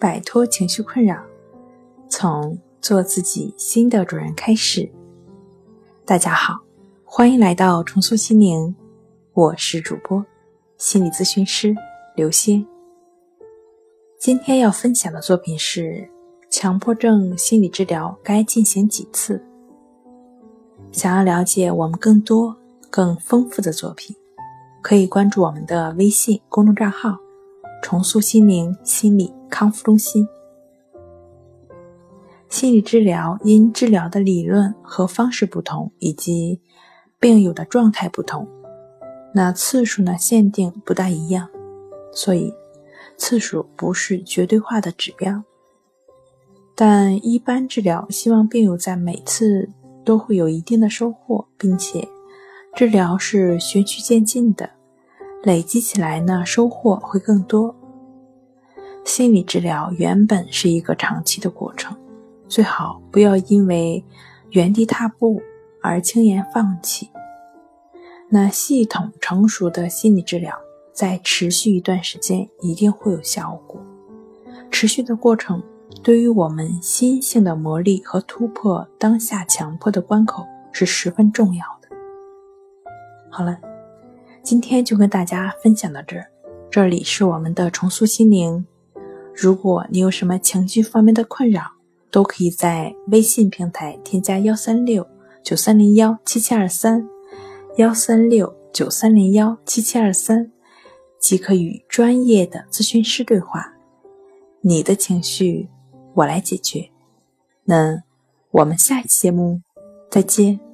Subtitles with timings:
[0.00, 1.20] 摆脱情绪困扰，
[2.08, 4.88] 从做自己新的主人开始。
[6.04, 6.60] 大家好，
[7.04, 8.76] 欢迎来到重塑心灵，
[9.32, 10.24] 我是主播
[10.76, 11.74] 心理咨询师
[12.14, 12.64] 刘星。
[14.20, 16.08] 今天要分享的作品是
[16.48, 19.44] 强迫症心理治疗该进行几次。
[20.92, 22.56] 想要了解我们更多、
[22.88, 24.14] 更丰富的作品，
[24.80, 27.18] 可以关注我们的微信公众账号。
[27.80, 30.28] 重塑心灵心理康复中心。
[32.48, 36.62] 心理治疗因治疗的理论和方式不同，以及
[37.20, 38.48] 病友的状态不同，
[39.34, 41.48] 那次数呢限定不大一样，
[42.12, 42.54] 所以
[43.16, 45.42] 次数不是绝对化的指标。
[46.74, 49.68] 但一般治疗希望病友在每次
[50.04, 52.08] 都会有一定的收获，并且
[52.74, 54.70] 治疗是循序渐进的。
[55.42, 57.74] 累积起来呢，收获会更多。
[59.08, 61.96] 心理治疗原本是一个长期的过程，
[62.46, 64.04] 最好不要因为
[64.50, 65.42] 原地踏步
[65.82, 67.08] 而轻言放弃。
[68.28, 70.54] 那系统成熟的心理治疗，
[70.92, 73.80] 在持续一段时间一定会有效果。
[74.70, 75.62] 持续的过程
[76.02, 81.88] 对于我们心性的磨砺和突破当下强迫的关口是十分重要的。
[83.30, 83.58] 好了。
[84.42, 86.26] 今天就跟大家分享到这儿，
[86.70, 88.64] 这里是我们的重塑心灵。
[89.40, 91.62] 如果你有什么情绪方面的困扰，
[92.10, 95.06] 都可以在微信平台添加幺三六
[95.44, 97.08] 九三零幺七七二三，
[97.76, 100.50] 幺三六九三零幺七七二三，
[101.20, 103.72] 即可与专业的咨询师对话。
[104.60, 105.68] 你的情绪，
[106.14, 106.90] 我来解决。
[107.62, 108.02] 那
[108.50, 109.60] 我们下期节目
[110.10, 110.67] 再见。